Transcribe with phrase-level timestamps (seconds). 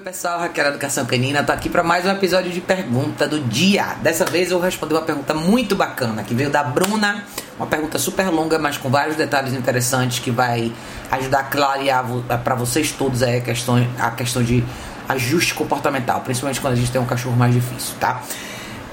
[0.00, 3.96] pessoal, Raquel Educação Canina, tô aqui para mais um episódio de pergunta do dia.
[4.02, 7.22] Dessa vez eu vou responder uma pergunta muito bacana que veio da Bruna,
[7.58, 10.72] uma pergunta super longa, mas com vários detalhes interessantes que vai
[11.10, 12.04] ajudar a clarear
[12.42, 14.64] para vocês todos aí a questão, a questão de
[15.06, 18.22] ajuste comportamental, principalmente quando a gente tem um cachorro mais difícil, tá?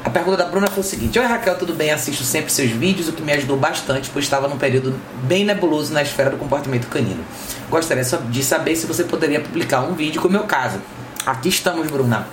[0.04, 1.92] A pergunta da Bruna foi o seguinte: Oi Raquel, tudo bem?
[1.92, 5.94] Assisto sempre seus vídeos, o que me ajudou bastante, pois estava num período bem nebuloso
[5.94, 7.24] na esfera do comportamento canino.
[7.70, 10.80] Gostaria de saber se você poderia publicar um vídeo com o meu caso.
[11.28, 12.26] Aqui estamos, Bruna.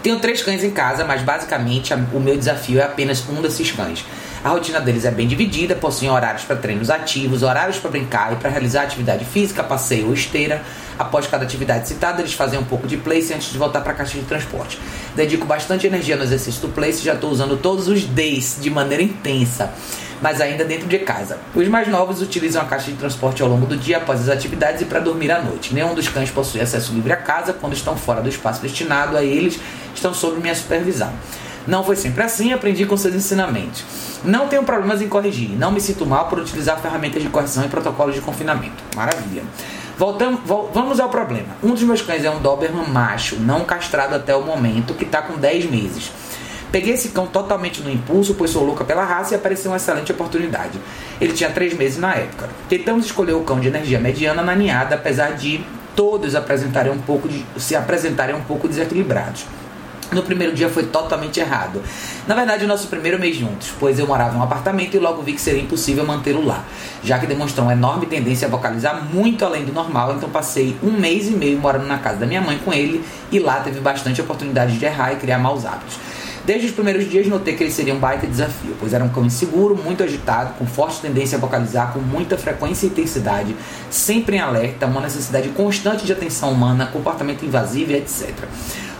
[0.00, 4.04] Tenho três cães em casa, mas basicamente o meu desafio é apenas um desses cães.
[4.44, 8.36] A rotina deles é bem dividida, possuem horários para treinos ativos, horários para brincar e
[8.36, 10.62] para realizar atividade física, passeio ou esteira.
[10.96, 13.96] Após cada atividade citada, eles fazem um pouco de place antes de voltar para a
[13.96, 14.78] caixa de transporte.
[15.16, 19.02] Dedico bastante energia no exercício do place, já estou usando todos os days de maneira
[19.02, 19.74] intensa
[20.20, 21.38] mas ainda dentro de casa.
[21.54, 24.82] Os mais novos utilizam a caixa de transporte ao longo do dia após as atividades
[24.82, 25.74] e para dormir à noite.
[25.74, 29.22] Nenhum dos cães possui acesso livre à casa quando estão fora do espaço destinado a
[29.22, 29.58] eles,
[29.94, 31.12] estão sob minha supervisão.
[31.66, 33.84] Não foi sempre assim, aprendi com seus ensinamentos.
[34.24, 37.68] Não tenho problemas em corrigir, não me sinto mal por utilizar ferramentas de correção e
[37.68, 38.82] protocolos de confinamento.
[38.96, 39.42] Maravilha.
[39.96, 41.48] Voltamos, vol vamos ao problema.
[41.62, 45.20] Um dos meus cães é um Doberman macho, não castrado até o momento, que está
[45.20, 46.10] com 10 meses.
[46.72, 50.12] Peguei esse cão totalmente no impulso, pois sou louca pela raça e apareceu uma excelente
[50.12, 50.78] oportunidade.
[51.20, 52.48] Ele tinha 3 meses na época.
[52.68, 55.64] Tentamos escolher o cão de energia mediana na ninhada, apesar de
[55.96, 59.44] todos apresentarem um pouco de, se apresentarem um pouco desequilibrados.
[60.12, 61.80] No primeiro dia foi totalmente errado.
[62.26, 65.22] Na verdade, o nosso primeiro mês juntos, pois eu morava em um apartamento e logo
[65.22, 66.64] vi que seria impossível mantê-lo lá,
[67.02, 70.90] já que demonstrou uma enorme tendência a vocalizar muito além do normal, então passei um
[70.90, 74.20] mês e meio morando na casa da minha mãe com ele e lá teve bastante
[74.20, 75.96] oportunidade de errar e criar maus hábitos.
[76.50, 79.24] Desde os primeiros dias notei que ele seria um baita desafio, pois era um cão
[79.24, 83.54] inseguro, muito agitado, com forte tendência a vocalizar com muita frequência e intensidade,
[83.88, 88.34] sempre em alerta, uma necessidade constante de atenção humana, comportamento invasivo e etc.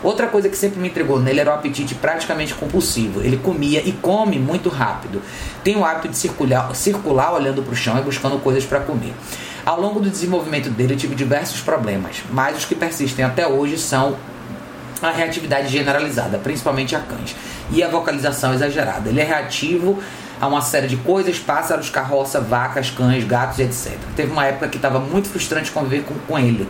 [0.00, 3.20] Outra coisa que sempre me entregou nele era o apetite praticamente compulsivo.
[3.20, 5.20] Ele comia e come muito rápido.
[5.64, 9.12] Tem o hábito de circular, circular olhando para o chão e buscando coisas para comer.
[9.66, 13.76] Ao longo do desenvolvimento dele, eu tive diversos problemas, mas os que persistem até hoje
[13.76, 14.16] são
[15.08, 17.34] a reatividade generalizada, principalmente a cães,
[17.70, 19.08] e a vocalização exagerada.
[19.08, 19.98] Ele é reativo
[20.40, 23.98] a uma série de coisas, pássaros, carroça, vacas, cães, gatos, etc.
[24.16, 26.68] Teve uma época que estava muito frustrante conviver com, com ele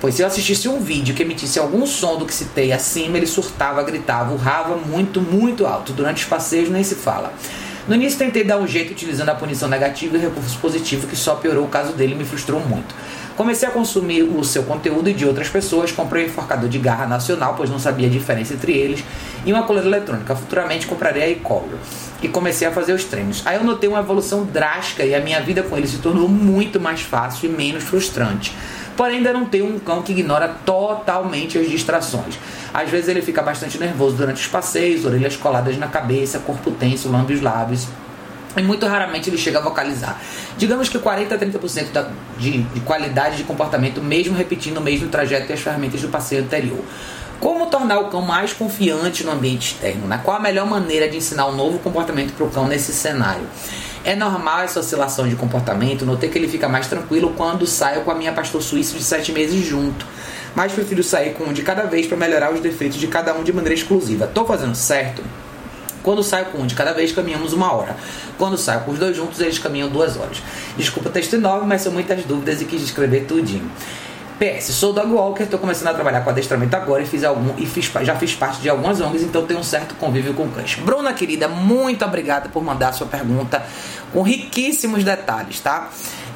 [0.00, 3.26] Pois se eu assistisse um vídeo que emitisse algum som do que citei acima, ele
[3.26, 5.92] surtava, gritava, urrava muito, muito alto.
[5.92, 7.32] Durante os passeios nem se fala.
[7.88, 11.34] No início tentei dar um jeito utilizando a punição negativa e recurso positivo, que só
[11.36, 12.94] piorou o caso dele e me frustrou muito.
[13.38, 17.06] Comecei a consumir o seu conteúdo e de outras pessoas, comprei um enforcador de garra
[17.06, 19.04] nacional, pois não sabia a diferença entre eles,
[19.46, 20.34] e uma coleira eletrônica.
[20.34, 21.78] Futuramente comprarei a e-collar.
[22.20, 23.46] E comecei a fazer os treinos.
[23.46, 26.80] Aí eu notei uma evolução drástica e a minha vida com ele se tornou muito
[26.80, 28.52] mais fácil e menos frustrante
[28.96, 32.36] porém ainda não tem um cão que ignora totalmente as distrações.
[32.74, 37.08] Às vezes ele fica bastante nervoso durante os passeios, orelhas coladas na cabeça, corpo tenso,
[37.08, 37.86] lambe os lábios.
[38.58, 40.20] E muito raramente ele chega a vocalizar.
[40.56, 45.08] Digamos que 40 a 30% da, de, de qualidade de comportamento, mesmo repetindo o mesmo
[45.08, 46.84] trajeto e as ferramentas do passeio anterior.
[47.40, 50.08] Como tornar o cão mais confiante no ambiente externo?
[50.08, 50.20] Né?
[50.24, 53.46] Qual a melhor maneira de ensinar um novo comportamento para o cão nesse cenário?
[54.04, 58.10] É normal essa oscilação de comportamento, notei que ele fica mais tranquilo quando saio com
[58.10, 60.04] a minha pastor suíço de 7 meses junto.
[60.54, 63.44] Mas prefiro sair com um de cada vez para melhorar os defeitos de cada um
[63.44, 64.26] de maneira exclusiva.
[64.26, 65.22] Tô fazendo certo?
[66.02, 67.96] Quando saio com um de cada vez, caminhamos uma hora.
[68.36, 70.42] Quando saio com os dois juntos, eles caminham duas horas.
[70.76, 73.70] Desculpa o texto enorme, mas são muitas dúvidas e quis escrever tudinho.
[74.38, 77.66] PS, sou dog walker, estou começando a trabalhar com adestramento agora e fiz algum e
[77.66, 80.76] fiz, já fiz parte de algumas ONGs, então tenho um certo convívio com cães.
[80.76, 83.60] Bruna querida, muito obrigada por mandar sua pergunta
[84.12, 85.90] com riquíssimos detalhes, tá?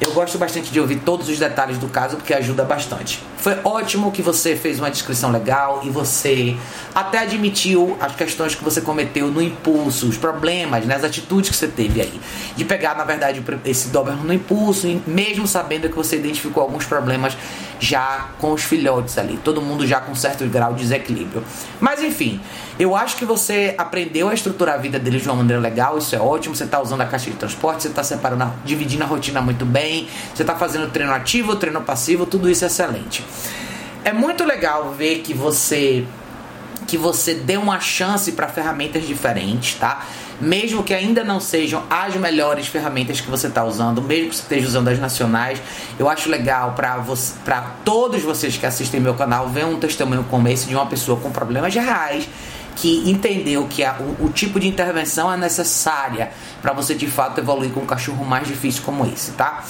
[0.05, 3.23] Eu gosto bastante de ouvir todos os detalhes do caso porque ajuda bastante.
[3.37, 6.57] Foi ótimo que você fez uma descrição legal e você
[6.93, 11.55] até admitiu as questões que você cometeu no impulso, os problemas, né, as atitudes que
[11.55, 12.21] você teve aí.
[12.55, 17.37] De pegar, na verdade, esse Doberman no impulso, mesmo sabendo que você identificou alguns problemas
[17.79, 21.43] já com os filhotes ali, todo mundo já com certo grau de desequilíbrio.
[21.81, 22.39] Mas enfim,
[22.79, 26.15] eu acho que você aprendeu a estruturar a vida deles de uma maneira legal, isso
[26.15, 26.55] é ótimo.
[26.55, 29.92] Você está usando a caixa de transporte, você está separando, dividindo a rotina muito bem,
[30.33, 33.23] você está fazendo treino ativo, treino passivo, tudo isso é excelente.
[34.03, 36.05] É muito legal ver que você
[36.85, 40.05] que você dê uma chance para ferramentas diferentes, tá?
[40.39, 44.41] Mesmo que ainda não sejam as melhores ferramentas que você está usando, mesmo que você
[44.41, 45.61] esteja usando as nacionais,
[45.97, 47.03] eu acho legal para
[47.43, 51.19] para todos vocês que assistem meu canal ver um testemunho como esse de uma pessoa
[51.19, 52.27] com problemas reais
[52.75, 56.31] que entendeu que a, o, o, tipo de intervenção é necessária
[56.61, 59.63] para você de fato evoluir com um cachorro mais difícil como esse, tá?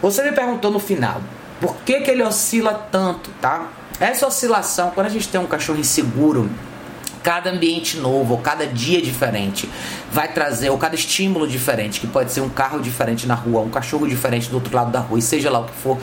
[0.00, 1.20] Você me perguntou no final
[1.60, 3.68] por que, que ele oscila tanto, tá?
[3.98, 6.48] Essa oscilação, quando a gente tem um cachorro inseguro,
[7.22, 9.68] cada ambiente novo, ou cada dia diferente,
[10.10, 13.70] vai trazer, ou cada estímulo diferente, que pode ser um carro diferente na rua, um
[13.70, 15.98] cachorro diferente do outro lado da rua, e seja lá o que for,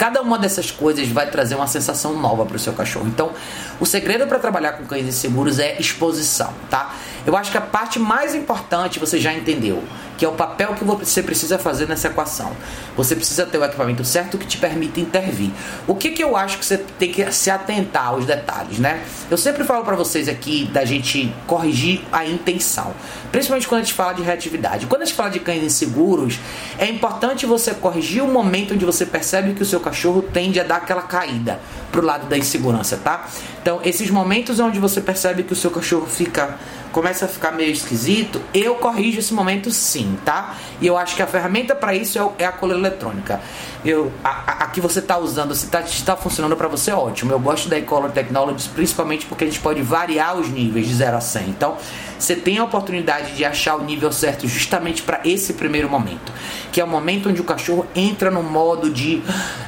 [0.00, 3.06] cada uma dessas coisas vai trazer uma sensação nova para o seu cachorro.
[3.06, 3.32] Então,
[3.78, 6.94] o segredo para trabalhar com cães inseguros é exposição, tá?
[7.26, 9.84] Eu acho que a parte mais importante você já entendeu,
[10.16, 12.56] que é o papel que você precisa fazer nessa equação.
[12.96, 15.50] Você precisa ter o equipamento certo que te permita intervir.
[15.86, 19.02] O que, que eu acho que você tem que se atentar aos detalhes, né?
[19.30, 22.94] Eu sempre falo para vocês aqui da gente corrigir a intenção,
[23.30, 24.86] principalmente quando a gente fala de reatividade.
[24.86, 26.38] Quando a gente fala de cães inseguros,
[26.78, 30.64] é importante você corrigir o momento onde você percebe que o seu cachorro tende a
[30.64, 31.60] dar aquela caída
[31.90, 33.28] pro lado da insegurança, tá?
[33.60, 36.56] Então, esses momentos onde você percebe que o seu cachorro fica
[36.92, 40.56] começa a ficar meio esquisito, eu corrijo esse momento sim, tá?
[40.80, 43.40] E eu acho que a ferramenta para isso é, é, a coleira eletrônica.
[43.84, 47.32] Eu, a, a, a que você está usando, se está tá funcionando para você, ótimo.
[47.32, 51.16] Eu gosto da eColor Technologies principalmente porque a gente pode variar os níveis de 0
[51.16, 51.48] a 100.
[51.48, 51.76] Então,
[52.18, 56.32] você tem a oportunidade de achar o nível certo justamente para esse primeiro momento,
[56.70, 59.22] que é o momento onde o cachorro entra no modo de,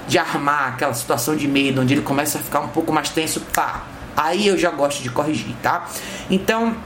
[0.07, 3.41] de armar, aquela situação de medo, onde ele começa a ficar um pouco mais tenso,
[3.55, 3.87] pá.
[4.15, 5.89] Aí eu já gosto de corrigir, tá?
[6.31, 6.77] Então,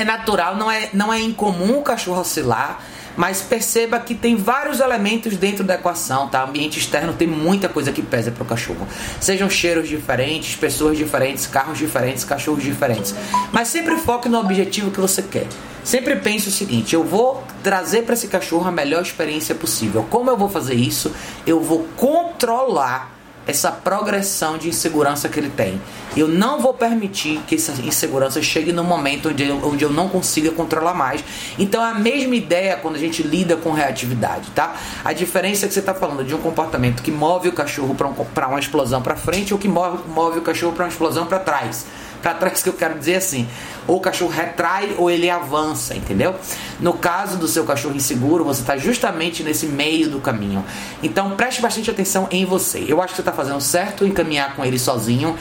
[0.00, 2.80] é natural, não é, não é incomum o cachorro oscilar,
[3.16, 6.42] mas perceba que tem vários elementos dentro da equação, tá?
[6.42, 8.86] Ambiente externo tem muita coisa que pesa para o cachorro.
[9.20, 13.14] Sejam cheiros diferentes, pessoas diferentes, carros diferentes, cachorros diferentes.
[13.52, 15.46] Mas sempre foque no objetivo que você quer.
[15.84, 20.06] Sempre pense o seguinte: eu vou trazer para esse cachorro a melhor experiência possível.
[20.10, 21.14] Como eu vou fazer isso?
[21.46, 23.14] Eu vou controlar
[23.46, 25.80] essa progressão de insegurança que ele tem.
[26.16, 30.08] Eu não vou permitir que essa insegurança chegue no momento onde eu, onde eu não
[30.08, 31.24] consiga controlar mais.
[31.58, 34.74] Então é a mesma ideia quando a gente lida com reatividade, tá?
[35.04, 38.08] A diferença é que você está falando de um comportamento que move o cachorro para
[38.08, 38.14] um,
[38.48, 41.84] uma explosão para frente ou que move, move o cachorro para uma explosão para trás
[42.24, 43.46] para trás que eu quero dizer assim,
[43.86, 46.34] ou o cachorro retrai ou ele avança, entendeu?
[46.80, 50.64] No caso do seu cachorro inseguro, você está justamente nesse meio do caminho.
[51.02, 52.82] Então preste bastante atenção em você.
[52.88, 55.36] Eu acho que você está fazendo certo em caminhar com ele sozinho.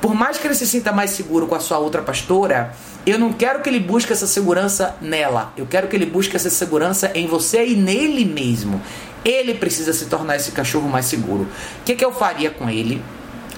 [0.00, 2.74] Por mais que ele se sinta mais seguro com a sua outra pastora,
[3.06, 5.52] eu não quero que ele busque essa segurança nela.
[5.56, 8.82] Eu quero que ele busque essa segurança em você e nele mesmo.
[9.24, 11.44] Ele precisa se tornar esse cachorro mais seguro.
[11.44, 13.00] O que, que eu faria com ele?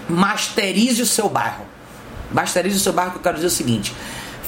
[0.07, 1.78] Masterize o seu bairro.
[2.31, 3.95] Basterize o seu que eu quero dizer o seguinte: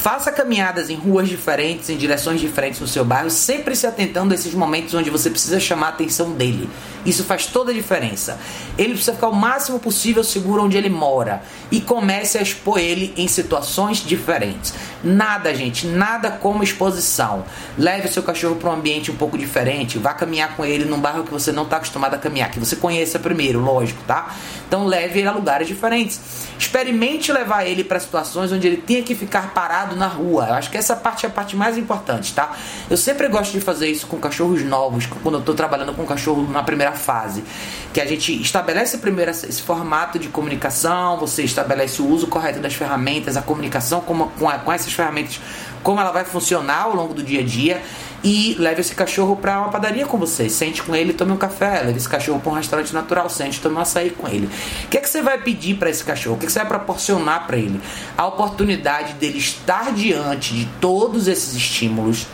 [0.00, 4.34] Faça caminhadas em ruas diferentes, em direções diferentes no seu bairro, sempre se atentando a
[4.34, 6.70] esses momentos onde você precisa chamar a atenção dele.
[7.04, 8.38] Isso faz toda a diferença.
[8.78, 13.12] Ele precisa ficar o máximo possível seguro onde ele mora e comece a expor ele
[13.14, 14.72] em situações diferentes.
[15.04, 17.44] Nada, gente, nada como exposição.
[17.76, 20.98] Leve o seu cachorro para um ambiente um pouco diferente, vá caminhar com ele num
[20.98, 24.34] bairro que você não está acostumado a caminhar, que você conheça primeiro, lógico, tá?
[24.66, 26.20] Então leve ele a lugares diferentes.
[26.58, 30.46] Experimente levar ele para situações onde ele tenha que ficar parado na rua.
[30.48, 32.52] Eu acho que essa parte é a parte mais importante, tá?
[32.88, 36.48] Eu sempre gosto de fazer isso com cachorros novos, quando eu tô trabalhando com cachorro
[36.50, 37.44] na primeira fase.
[37.92, 42.74] Que a gente estabelece primeiro esse formato de comunicação, você estabelece o uso correto das
[42.74, 45.40] ferramentas, a comunicação com, com, com essas ferramentas,
[45.82, 47.82] como ela vai funcionar ao longo do dia a dia
[48.22, 50.48] e leve esse cachorro para uma padaria com você.
[50.48, 51.82] Sente com ele, tome um café.
[51.82, 54.46] Leve esse cachorro para um restaurante natural, sente, tome um açaí com ele.
[54.84, 56.36] O que, é que você vai pedir para esse cachorro?
[56.36, 57.80] O que, é que você vai proporcionar para ele?
[58.16, 62.26] A oportunidade dele estar diante de todos esses estímulos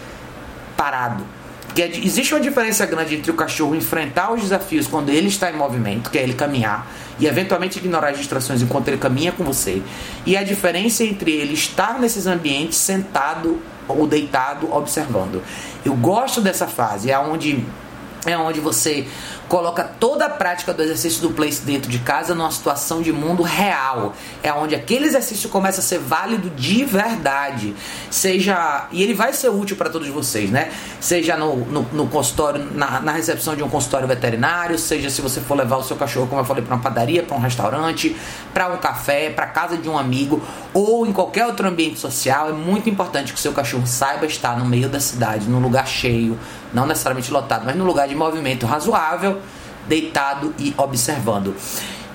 [0.77, 1.25] parado.
[1.67, 5.57] Porque existe uma diferença grande entre o cachorro enfrentar os desafios quando ele está em
[5.57, 9.83] movimento, que é ele caminhar, e eventualmente ignorar as distrações enquanto ele caminha com você,
[10.25, 15.43] e a diferença entre ele estar nesses ambientes sentado ou deitado observando.
[15.85, 17.65] Eu gosto dessa fase, é onde
[18.27, 19.07] é onde você
[19.49, 23.43] coloca toda a prática do exercício do place dentro de casa numa situação de mundo
[23.43, 24.15] real.
[24.43, 27.75] É onde aquele exercício começa a ser válido de verdade.
[28.11, 28.89] Seja.
[28.91, 30.71] E ele vai ser útil para todos vocês, né?
[31.01, 35.41] Seja no, no, no consultório, na, na, recepção de um consultório veterinário, seja se você
[35.41, 38.17] for levar o seu cachorro, como eu falei, para uma padaria, para um restaurante,
[38.53, 40.43] para um café, para casa de um amigo,
[40.75, 42.51] ou em qualquer outro ambiente social.
[42.51, 45.87] É muito importante que o seu cachorro saiba estar no meio da cidade, num lugar
[45.87, 46.39] cheio,
[46.73, 49.36] não necessariamente lotado, mas num lugar de movimento razoável,
[49.89, 51.55] deitado e observando.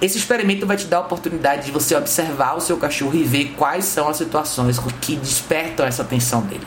[0.01, 3.53] Esse experimento vai te dar a oportunidade de você observar o seu cachorro e ver
[3.55, 6.65] quais são as situações que despertam essa atenção dele.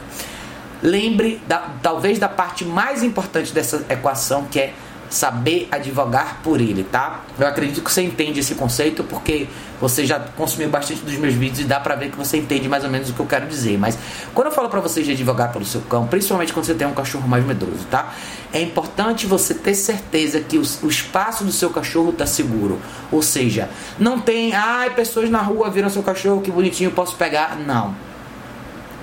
[0.80, 4.75] Lembre da, talvez da parte mais importante dessa equação que é
[5.11, 7.23] saber advogar por ele, tá?
[7.38, 9.46] Eu acredito que você entende esse conceito porque
[9.80, 12.84] você já consumiu bastante dos meus vídeos e dá pra ver que você entende mais
[12.84, 13.78] ou menos o que eu quero dizer.
[13.78, 13.99] Mas
[14.32, 16.94] quando eu falo pra vocês de advogar pelo seu cão, principalmente quando você tem um
[16.94, 18.14] cachorro mais medroso, tá?
[18.52, 22.80] É importante você ter certeza que o, espaço do seu cachorro tá seguro.
[23.11, 23.68] Ou seja,
[23.99, 27.56] não tem, ai, pessoas na rua viram seu cachorro, que bonitinho, posso pegar.
[27.56, 27.94] Não.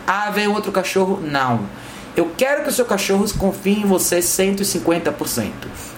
[0.08, 1.20] Ah, vem outro cachorro?
[1.22, 1.80] Não
[2.15, 5.51] eu quero que o seu cachorro confie em você 150%.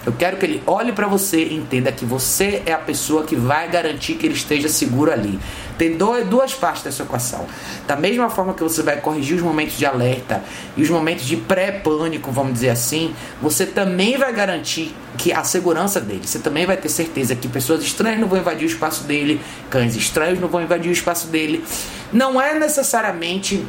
[0.06, 3.34] Eu quero que ele olhe para você e entenda que você é a pessoa que
[3.34, 5.40] vai garantir que ele esteja seguro ali.
[5.76, 7.46] Tem duas partes dessa equação.
[7.86, 10.44] Da mesma forma que você vai corrigir os momentos de alerta
[10.76, 16.00] e os momentos de pré-pânico, vamos dizer assim, você também vai garantir que a segurança
[16.00, 16.22] dele.
[16.24, 19.96] Você também vai ter certeza que pessoas estranhas não vão invadir o espaço dele, cães
[19.96, 21.64] estranhos não vão invadir o espaço dele.
[22.12, 23.66] Não é necessariamente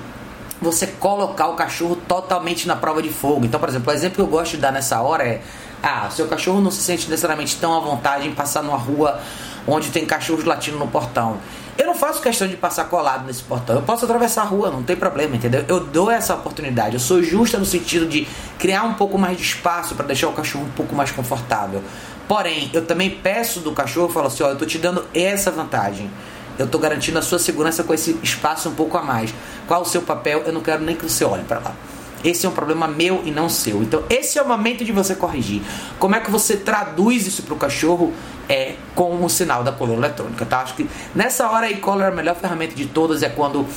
[0.66, 3.46] você colocar o cachorro totalmente na prova de fogo.
[3.46, 5.42] Então, por exemplo, o exemplo que eu gosto de dar nessa hora é:
[5.82, 9.20] ah, seu cachorro não se sente necessariamente tão à vontade em passar numa rua
[9.68, 11.38] onde tem cachorros latindo no portão.
[11.78, 13.76] Eu não faço questão de passar colado nesse portão.
[13.76, 15.66] Eu posso atravessar a rua, não tem problema, entendeu?
[15.68, 16.94] Eu dou essa oportunidade.
[16.94, 20.34] Eu sou justa no sentido de criar um pouco mais de espaço para deixar o
[20.34, 21.84] cachorro um pouco mais confortável.
[22.28, 26.10] Porém, eu também peço do cachorro, falo assim, ó, eu tô te dando essa vantagem
[26.58, 29.34] eu estou garantindo a sua segurança com esse espaço um pouco a mais.
[29.68, 30.44] Qual o seu papel?
[30.46, 31.76] Eu não quero nem que você olhe para lá.
[32.24, 33.84] Esse é um problema meu e não seu.
[33.84, 35.62] Então, esse é o momento de você corrigir.
[36.00, 38.14] Como é que você traduz isso para o cachorro?
[38.50, 40.62] É com o sinal da coleira eletrônica, tá?
[40.62, 43.68] Acho que nessa hora aí, cola é a melhor ferramenta de todas é quando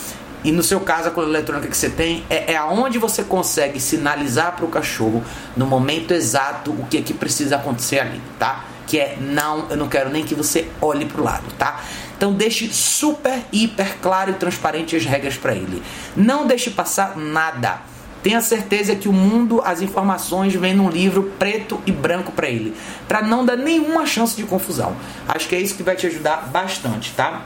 [0.44, 3.80] e no seu caso, a coleira eletrônica que você tem é, é aonde você consegue
[3.80, 5.23] sinalizar para o cachorro
[5.56, 8.64] no momento exato o que é que precisa acontecer ali, tá?
[8.88, 11.85] Que é não, eu não quero nem que você olhe para o lado, tá?
[12.16, 15.83] Então deixe super, hiper claro e transparente as regras para ele.
[16.16, 17.83] Não deixe passar nada.
[18.23, 22.75] Tenha certeza que o mundo, as informações vêm num livro preto e branco para ele,
[23.07, 24.97] para não dar nenhuma chance de confusão.
[25.28, 27.42] Acho que é isso que vai te ajudar bastante, tá?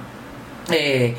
[0.70, 1.14] É,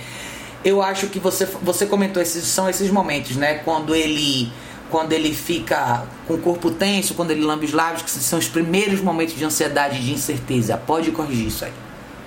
[0.65, 3.56] eu acho que você, você comentou esses são esses momentos, né?
[3.65, 4.51] Quando ele
[4.94, 8.48] quando ele fica com o corpo tenso, quando ele lambe os lábios, que são os
[8.48, 10.78] primeiros momentos de ansiedade e de incerteza.
[10.78, 11.74] Pode corrigir isso aí,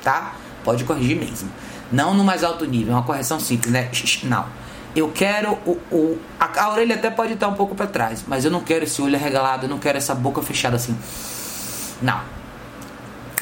[0.03, 0.35] tá?
[0.65, 1.49] Pode corrigir mesmo.
[1.93, 3.89] Não no mais alto nível, é uma correção simples, né?
[4.25, 4.47] Não.
[4.97, 8.45] Eu quero o, o a, a, orelha até pode estar um pouco para trás, mas
[8.45, 10.99] eu não quero esse olho arregalado, eu não quero essa boca fechada assim.
[12.03, 12.21] Não.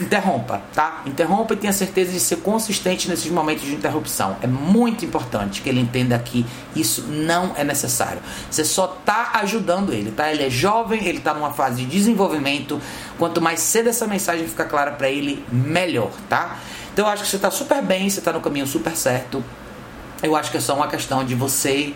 [0.01, 1.03] Interrompa, tá?
[1.07, 4.37] Interrompa e tenha certeza de ser consistente nesses momentos de interrupção.
[4.43, 8.21] É muito importante que ele entenda que isso não é necessário.
[8.51, 10.33] Você só está ajudando ele, tá?
[10.33, 12.81] Ele é jovem, ele está numa fase de desenvolvimento.
[13.19, 16.59] Quanto mais cedo essa mensagem ficar clara para ele, melhor, tá?
[16.93, 19.45] Então eu acho que você está super bem, você está no caminho super certo.
[20.21, 21.95] Eu acho que é só uma questão de você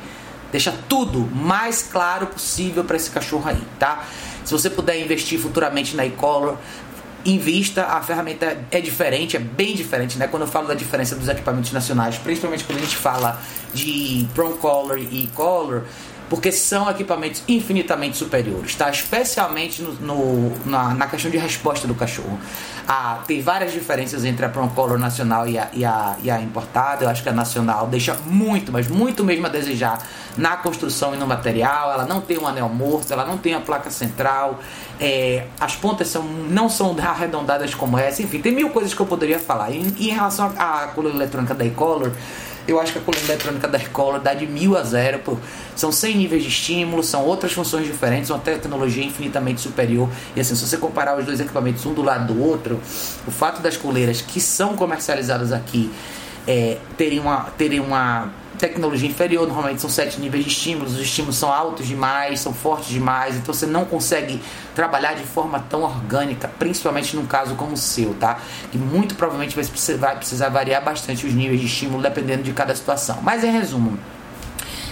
[0.52, 4.04] deixar tudo mais claro possível para esse cachorro aí, tá?
[4.44, 6.56] Se você puder investir futuramente na e-collar,
[7.25, 10.26] invista, a ferramenta é diferente, é bem diferente, né?
[10.26, 13.40] Quando eu falo da diferença dos equipamentos nacionais, principalmente quando a gente fala
[13.75, 15.82] de Prong Collar e e-collar,
[16.28, 18.90] porque são equipamentos infinitamente superiores, tá?
[18.90, 22.38] Especialmente no, no na, na, questão de resposta do cachorro.
[22.87, 27.04] Ah, tem várias diferenças entre a Procolor nacional e a, e, a, e a importada.
[27.04, 30.02] Eu acho que a nacional deixa muito, mas muito mesmo a desejar
[30.37, 31.92] na construção e no material.
[31.92, 34.61] Ela não tem um anel morto, ela não tem a placa central.
[35.00, 38.23] É, as pontas são, não são arredondadas como essa.
[38.23, 39.70] Enfim, tem mil coisas que eu poderia falar.
[39.70, 42.12] E em relação à coluna eletrônica da e-color,
[42.68, 45.20] eu acho que a coluna eletrônica da escola dá de mil a zero.
[45.20, 45.38] Pô.
[45.75, 50.10] São 100 níveis de estímulo, são outras funções diferentes, uma tecnologia infinitamente superior.
[50.37, 52.78] E assim, se você comparar os dois equipamentos um do lado do outro,
[53.26, 55.90] o fato das coleiras que são comercializadas aqui
[56.46, 61.36] é, terem, uma, terem uma tecnologia inferior, normalmente são sete níveis de estímulos, os estímulos
[61.36, 64.40] são altos demais, são fortes demais, então você não consegue
[64.74, 68.38] trabalhar de forma tão orgânica, principalmente num caso como o seu, tá?
[68.70, 72.52] Que muito provavelmente vai precisar, vai precisar variar bastante os níveis de estímulo dependendo de
[72.52, 73.18] cada situação.
[73.22, 73.98] Mas em resumo,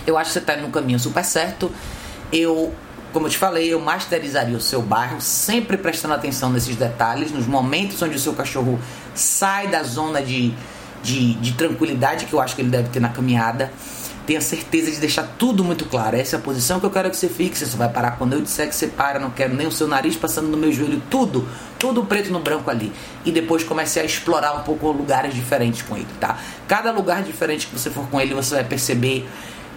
[0.06, 1.70] eu acho que você está no caminho super certo.
[2.32, 2.72] Eu
[3.12, 7.46] como eu te falei, eu masterizaria o seu bairro, sempre prestando atenção nesses detalhes, nos
[7.46, 8.78] momentos onde o seu cachorro
[9.14, 10.52] sai da zona de
[11.06, 13.72] de, de tranquilidade que eu acho que ele deve ter na caminhada.
[14.26, 16.16] Tenha certeza de deixar tudo muito claro.
[16.16, 17.56] Essa é a posição que eu quero que você fique.
[17.56, 19.20] Você só vai parar quando eu disser que você para.
[19.20, 21.00] Não quero nem o seu nariz passando no meu joelho.
[21.08, 21.48] Tudo,
[21.78, 22.92] tudo preto no branco ali.
[23.24, 26.40] E depois comece a explorar um pouco lugares diferentes com ele, tá?
[26.66, 29.28] Cada lugar diferente que você for com ele, você vai perceber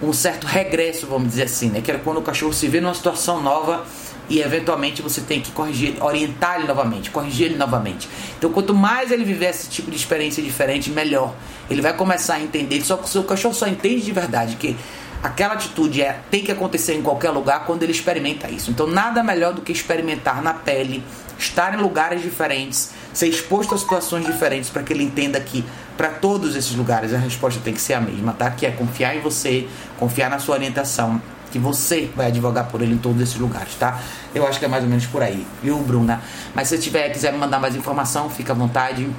[0.01, 1.81] um certo regresso, vamos dizer assim, né?
[1.81, 3.86] Que é quando o cachorro se vê numa situação nova
[4.29, 8.07] e eventualmente você tem que corrigir, orientar ele novamente, corrigir ele novamente.
[8.38, 11.33] Então, quanto mais ele viver esse tipo de experiência diferente, melhor.
[11.69, 12.81] Ele vai começar a entender.
[12.81, 14.77] Só que o seu cachorro só entende de verdade que
[15.21, 18.69] aquela atitude é, tem que acontecer em qualquer lugar quando ele experimenta isso.
[18.69, 21.03] Então, nada melhor do que experimentar na pele
[21.38, 25.63] estar em lugares diferentes, ser exposto a situações diferentes para que ele entenda que
[25.98, 28.51] para todos esses lugares a resposta tem que ser a mesma, tá?
[28.51, 29.67] Que é confiar em você,
[29.98, 31.21] confiar na sua orientação,
[31.51, 34.00] que você vai advogar por ele em todos esses lugares, tá?
[34.34, 36.22] Eu acho que é mais ou menos por aí, viu, Bruna?
[36.53, 39.10] Mas se tiver quiser me mandar mais informação, fica à vontade.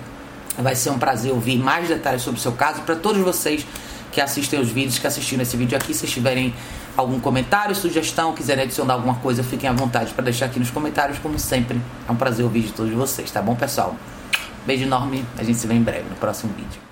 [0.59, 3.65] Vai ser um prazer ouvir mais detalhes sobre o seu caso para todos vocês
[4.11, 6.53] que assistem os vídeos, que assistiram esse vídeo aqui, se tiverem
[6.97, 11.19] algum comentário, sugestão, quiserem adicionar alguma coisa, fiquem à vontade para deixar aqui nos comentários,
[11.19, 11.81] como sempre.
[12.09, 13.95] É um prazer ouvir de todos vocês, tá bom, pessoal?
[14.67, 16.90] Beijo enorme, a gente se vê em breve no próximo vídeo.